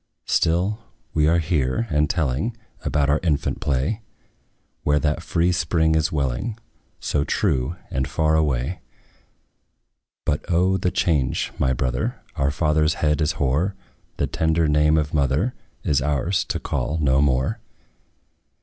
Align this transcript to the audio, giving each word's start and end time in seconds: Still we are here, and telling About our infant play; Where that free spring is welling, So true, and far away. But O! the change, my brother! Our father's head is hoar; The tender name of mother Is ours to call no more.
Still 0.25 0.79
we 1.13 1.27
are 1.27 1.37
here, 1.37 1.85
and 1.91 2.09
telling 2.09 2.57
About 2.83 3.07
our 3.07 3.19
infant 3.21 3.59
play; 3.61 4.01
Where 4.81 4.97
that 4.97 5.21
free 5.21 5.51
spring 5.51 5.93
is 5.93 6.11
welling, 6.11 6.57
So 6.99 7.23
true, 7.23 7.75
and 7.91 8.07
far 8.07 8.35
away. 8.35 8.81
But 10.25 10.43
O! 10.49 10.77
the 10.77 10.89
change, 10.89 11.51
my 11.59 11.71
brother! 11.73 12.19
Our 12.35 12.49
father's 12.49 12.95
head 12.95 13.21
is 13.21 13.33
hoar; 13.33 13.75
The 14.17 14.25
tender 14.25 14.67
name 14.67 14.97
of 14.97 15.13
mother 15.13 15.53
Is 15.83 16.01
ours 16.01 16.45
to 16.45 16.59
call 16.59 16.97
no 16.99 17.21
more. 17.21 17.59